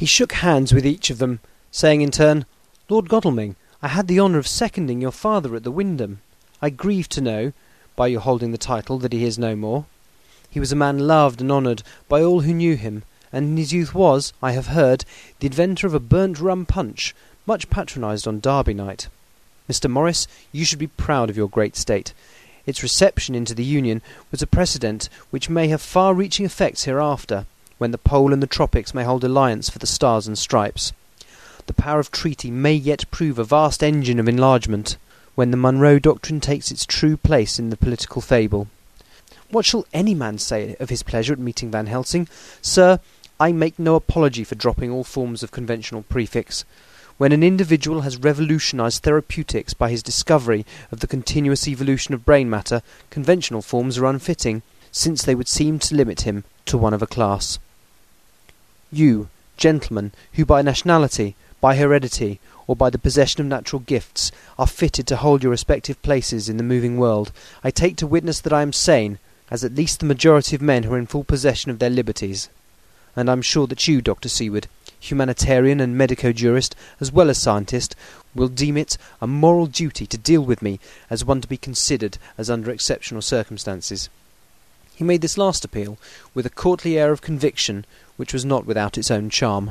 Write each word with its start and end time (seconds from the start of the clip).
He 0.00 0.06
shook 0.06 0.32
hands 0.32 0.72
with 0.72 0.86
each 0.86 1.10
of 1.10 1.18
them, 1.18 1.40
saying 1.70 2.00
in 2.00 2.10
turn, 2.10 2.46
Lord 2.88 3.10
Godalming, 3.10 3.56
I 3.82 3.88
had 3.88 4.08
the 4.08 4.18
honour 4.18 4.38
of 4.38 4.46
seconding 4.46 5.02
your 5.02 5.10
father 5.10 5.54
at 5.54 5.62
the 5.62 5.70
Windham. 5.70 6.22
I 6.62 6.70
grieve 6.70 7.06
to 7.10 7.20
know, 7.20 7.52
by 7.96 8.06
your 8.06 8.22
holding 8.22 8.50
the 8.50 8.56
title, 8.56 8.98
that 9.00 9.12
he 9.12 9.24
is 9.24 9.38
no 9.38 9.54
more. 9.54 9.84
He 10.48 10.58
was 10.58 10.72
a 10.72 10.74
man 10.74 11.00
loved 11.00 11.42
and 11.42 11.52
honoured 11.52 11.82
by 12.08 12.22
all 12.22 12.40
who 12.40 12.54
knew 12.54 12.76
him, 12.76 13.02
and 13.30 13.44
in 13.44 13.56
his 13.58 13.74
youth 13.74 13.94
was, 13.94 14.32
I 14.42 14.52
have 14.52 14.68
heard, 14.68 15.04
the 15.38 15.48
inventor 15.48 15.86
of 15.86 15.92
a 15.92 16.00
burnt 16.00 16.40
rum 16.40 16.64
punch, 16.64 17.14
much 17.44 17.68
patronised 17.68 18.26
on 18.26 18.40
Derby 18.40 18.72
night. 18.72 19.08
Mr. 19.68 19.90
Morris, 19.90 20.26
you 20.50 20.64
should 20.64 20.78
be 20.78 20.86
proud 20.86 21.28
of 21.28 21.36
your 21.36 21.50
great 21.50 21.76
state. 21.76 22.14
Its 22.64 22.82
reception 22.82 23.34
into 23.34 23.54
the 23.54 23.64
Union 23.64 24.00
was 24.30 24.40
a 24.40 24.46
precedent 24.46 25.10
which 25.28 25.50
may 25.50 25.68
have 25.68 25.82
far-reaching 25.82 26.46
effects 26.46 26.84
hereafter, 26.84 27.44
when 27.80 27.92
the 27.92 27.98
pole 27.98 28.30
and 28.30 28.42
the 28.42 28.46
tropics 28.46 28.92
may 28.92 29.04
hold 29.04 29.24
alliance 29.24 29.70
for 29.70 29.78
the 29.78 29.86
stars 29.86 30.26
and 30.26 30.36
stripes. 30.36 30.92
The 31.64 31.72
power 31.72 31.98
of 31.98 32.10
treaty 32.10 32.50
may 32.50 32.74
yet 32.74 33.10
prove 33.10 33.38
a 33.38 33.44
vast 33.44 33.82
engine 33.82 34.20
of 34.20 34.28
enlargement, 34.28 34.98
when 35.34 35.50
the 35.50 35.56
Monroe 35.56 35.98
Doctrine 35.98 36.40
takes 36.40 36.70
its 36.70 36.84
true 36.84 37.16
place 37.16 37.58
in 37.58 37.70
the 37.70 37.78
political 37.78 38.20
fable. 38.20 38.66
What 39.48 39.64
shall 39.64 39.86
any 39.94 40.14
man 40.14 40.36
say 40.36 40.76
of 40.78 40.90
his 40.90 41.02
pleasure 41.02 41.32
at 41.32 41.38
meeting 41.38 41.70
Van 41.70 41.86
Helsing? 41.86 42.28
Sir, 42.60 43.00
I 43.40 43.52
make 43.52 43.78
no 43.78 43.94
apology 43.94 44.44
for 44.44 44.56
dropping 44.56 44.90
all 44.90 45.02
forms 45.02 45.42
of 45.42 45.50
conventional 45.50 46.02
prefix. 46.02 46.66
When 47.16 47.32
an 47.32 47.42
individual 47.42 48.02
has 48.02 48.18
revolutionized 48.18 49.02
therapeutics 49.02 49.72
by 49.72 49.88
his 49.88 50.02
discovery 50.02 50.66
of 50.92 51.00
the 51.00 51.06
continuous 51.06 51.66
evolution 51.66 52.12
of 52.12 52.26
brain 52.26 52.50
matter, 52.50 52.82
conventional 53.08 53.62
forms 53.62 53.96
are 53.96 54.04
unfitting, 54.04 54.60
since 54.92 55.22
they 55.22 55.34
would 55.34 55.48
seem 55.48 55.78
to 55.78 55.94
limit 55.94 56.22
him 56.22 56.44
to 56.66 56.76
one 56.76 56.92
of 56.92 57.00
a 57.00 57.06
class. 57.06 57.58
You, 58.92 59.28
gentlemen, 59.56 60.12
who 60.32 60.44
by 60.44 60.62
nationality, 60.62 61.36
by 61.60 61.76
heredity, 61.76 62.40
or 62.66 62.74
by 62.74 62.90
the 62.90 62.98
possession 62.98 63.40
of 63.40 63.46
natural 63.46 63.80
gifts, 63.80 64.32
are 64.58 64.66
fitted 64.66 65.06
to 65.08 65.16
hold 65.16 65.42
your 65.42 65.50
respective 65.50 66.00
places 66.02 66.48
in 66.48 66.56
the 66.56 66.62
moving 66.62 66.98
world, 66.98 67.32
I 67.62 67.70
take 67.70 67.96
to 67.96 68.06
witness 68.06 68.40
that 68.40 68.52
I 68.52 68.62
am 68.62 68.72
sane, 68.72 69.18
as 69.50 69.64
at 69.64 69.74
least 69.74 70.00
the 70.00 70.06
majority 70.06 70.56
of 70.56 70.62
men 70.62 70.84
who 70.84 70.94
are 70.94 70.98
in 70.98 71.06
full 71.06 71.24
possession 71.24 71.70
of 71.70 71.78
their 71.78 71.90
liberties. 71.90 72.48
And 73.16 73.28
I 73.28 73.32
am 73.32 73.42
sure 73.42 73.66
that 73.66 73.88
you, 73.88 74.00
Dr. 74.00 74.28
Seward, 74.28 74.68
humanitarian 75.00 75.80
and 75.80 75.96
medico-jurist, 75.96 76.76
as 77.00 77.10
well 77.10 77.30
as 77.30 77.38
scientist, 77.38 77.96
will 78.34 78.48
deem 78.48 78.76
it 78.76 78.96
a 79.20 79.26
moral 79.26 79.66
duty 79.66 80.06
to 80.06 80.18
deal 80.18 80.42
with 80.42 80.62
me 80.62 80.78
as 81.08 81.24
one 81.24 81.40
to 81.40 81.48
be 81.48 81.56
considered 81.56 82.18
as 82.38 82.50
under 82.50 82.70
exceptional 82.70 83.22
circumstances. 83.22 84.08
He 84.94 85.04
made 85.04 85.22
this 85.22 85.38
last 85.38 85.64
appeal 85.64 85.98
with 86.34 86.44
a 86.44 86.50
courtly 86.50 86.98
air 86.98 87.10
of 87.10 87.22
conviction 87.22 87.86
which 88.20 88.34
was 88.34 88.44
not 88.44 88.66
without 88.66 88.98
its 88.98 89.10
own 89.10 89.30
charm. 89.30 89.70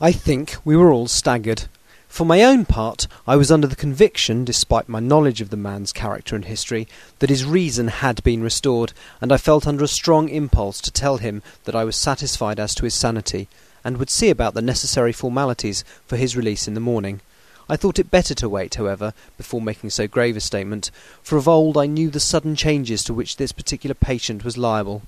I 0.00 0.12
think 0.12 0.54
we 0.64 0.76
were 0.76 0.92
all 0.92 1.08
staggered. 1.08 1.64
For 2.06 2.24
my 2.24 2.44
own 2.44 2.64
part, 2.64 3.08
I 3.26 3.34
was 3.34 3.50
under 3.50 3.66
the 3.66 3.74
conviction, 3.74 4.44
despite 4.44 4.88
my 4.88 5.00
knowledge 5.00 5.40
of 5.40 5.50
the 5.50 5.56
man's 5.56 5.92
character 5.92 6.36
and 6.36 6.44
history, 6.44 6.86
that 7.18 7.30
his 7.30 7.44
reason 7.44 7.88
had 7.88 8.22
been 8.22 8.44
restored, 8.44 8.92
and 9.20 9.32
I 9.32 9.38
felt 9.38 9.66
under 9.66 9.82
a 9.82 9.88
strong 9.88 10.28
impulse 10.28 10.80
to 10.82 10.92
tell 10.92 11.16
him 11.16 11.42
that 11.64 11.74
I 11.74 11.82
was 11.82 11.96
satisfied 11.96 12.60
as 12.60 12.76
to 12.76 12.84
his 12.84 12.94
sanity, 12.94 13.48
and 13.82 13.96
would 13.96 14.08
see 14.08 14.30
about 14.30 14.54
the 14.54 14.62
necessary 14.62 15.12
formalities 15.12 15.82
for 16.06 16.16
his 16.16 16.36
release 16.36 16.68
in 16.68 16.74
the 16.74 16.80
morning. 16.80 17.22
I 17.68 17.76
thought 17.76 17.98
it 17.98 18.10
better 18.10 18.34
to 18.34 18.48
wait, 18.48 18.74
however, 18.74 19.14
before 19.36 19.62
making 19.62 19.90
so 19.90 20.06
grave 20.06 20.36
a 20.36 20.40
statement, 20.40 20.90
for 21.22 21.36
of 21.36 21.48
old 21.48 21.78
I 21.78 21.86
knew 21.86 22.10
the 22.10 22.20
sudden 22.20 22.56
changes 22.56 23.04
to 23.04 23.14
which 23.14 23.36
this 23.36 23.52
particular 23.52 23.94
patient 23.94 24.44
was 24.44 24.58
liable. 24.58 25.02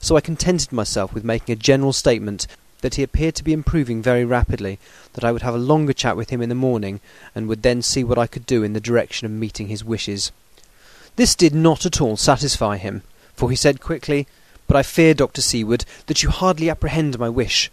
So 0.00 0.16
I 0.16 0.20
contented 0.20 0.72
myself 0.72 1.12
with 1.14 1.24
making 1.24 1.52
a 1.52 1.56
general 1.56 1.92
statement 1.92 2.46
that 2.80 2.94
he 2.94 3.02
appeared 3.02 3.34
to 3.36 3.44
be 3.44 3.52
improving 3.52 4.02
very 4.02 4.24
rapidly, 4.24 4.78
that 5.12 5.24
I 5.24 5.32
would 5.32 5.42
have 5.42 5.54
a 5.54 5.58
longer 5.58 5.92
chat 5.92 6.16
with 6.16 6.30
him 6.30 6.42
in 6.42 6.48
the 6.48 6.54
morning, 6.54 7.00
and 7.34 7.46
would 7.46 7.62
then 7.62 7.82
see 7.82 8.02
what 8.02 8.18
I 8.18 8.26
could 8.26 8.46
do 8.46 8.62
in 8.62 8.72
the 8.72 8.80
direction 8.80 9.26
of 9.26 9.32
meeting 9.32 9.68
his 9.68 9.84
wishes. 9.84 10.32
This 11.16 11.34
did 11.34 11.54
not 11.54 11.84
at 11.84 12.00
all 12.00 12.16
satisfy 12.16 12.78
him, 12.78 13.02
for 13.34 13.50
he 13.50 13.56
said 13.56 13.80
quickly, 13.80 14.26
But 14.66 14.76
I 14.76 14.82
fear, 14.82 15.14
Dr. 15.14 15.42
Seward, 15.42 15.84
that 16.06 16.22
you 16.22 16.30
hardly 16.30 16.70
apprehend 16.70 17.18
my 17.18 17.28
wish. 17.28 17.70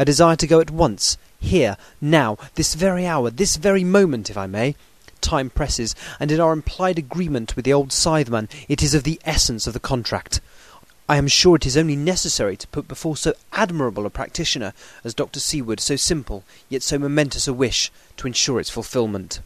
I 0.00 0.04
desire 0.04 0.36
to 0.36 0.46
go 0.46 0.60
at 0.60 0.70
once, 0.70 1.18
here, 1.40 1.76
now, 2.00 2.38
this 2.54 2.72
very 2.72 3.04
hour, 3.04 3.28
this 3.28 3.56
very 3.56 3.84
moment, 3.84 4.30
if 4.30 4.36
I 4.38 4.46
may. 4.46 4.74
Time 5.20 5.50
presses, 5.50 5.94
and 6.18 6.32
in 6.32 6.40
our 6.40 6.54
implied 6.54 6.98
agreement 6.98 7.54
with 7.54 7.66
the 7.66 7.74
old 7.74 7.90
Scytheman, 7.90 8.48
it 8.66 8.82
is 8.82 8.94
of 8.94 9.02
the 9.04 9.20
essence 9.26 9.66
of 9.66 9.74
the 9.74 9.78
contract. 9.78 10.40
I 11.06 11.18
am 11.18 11.28
sure 11.28 11.56
it 11.56 11.66
is 11.66 11.76
only 11.76 11.96
necessary 11.96 12.56
to 12.56 12.68
put 12.68 12.88
before 12.88 13.14
so 13.14 13.34
admirable 13.52 14.06
a 14.06 14.10
practitioner 14.10 14.72
as 15.04 15.12
Dr. 15.12 15.38
Seward 15.38 15.80
so 15.80 15.96
simple, 15.96 16.44
yet 16.70 16.82
so 16.82 16.98
momentous 16.98 17.46
a 17.46 17.52
wish, 17.52 17.92
to 18.16 18.26
ensure 18.26 18.58
its 18.58 18.70
fulfilment. 18.70 19.40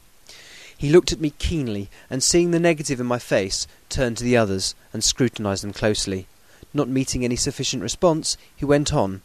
He 0.78 0.88
looked 0.88 1.10
at 1.10 1.18
me 1.18 1.30
keenly, 1.30 1.90
and 2.08 2.22
seeing 2.22 2.52
the 2.52 2.60
negative 2.60 3.00
in 3.00 3.06
my 3.06 3.18
face, 3.18 3.66
turned 3.88 4.18
to 4.18 4.24
the 4.24 4.36
others, 4.36 4.76
and 4.92 5.02
scrutinized 5.02 5.64
them 5.64 5.72
closely. 5.72 6.28
Not 6.72 6.86
meeting 6.86 7.24
any 7.24 7.34
sufficient 7.34 7.82
response, 7.82 8.36
he 8.54 8.64
went 8.64 8.94
on. 8.94 9.22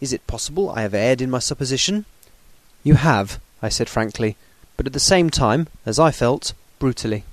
Is 0.00 0.12
it 0.12 0.26
possible 0.26 0.70
I 0.70 0.82
have 0.82 0.94
erred 0.94 1.20
in 1.22 1.30
my 1.30 1.38
supposition? 1.38 2.04
You 2.82 2.94
have, 2.94 3.40
I 3.62 3.68
said 3.68 3.88
frankly, 3.88 4.36
but 4.76 4.86
at 4.86 4.92
the 4.92 5.00
same 5.00 5.30
time, 5.30 5.68
as 5.84 5.98
I 5.98 6.10
felt, 6.10 6.52
brutally. 6.78 7.24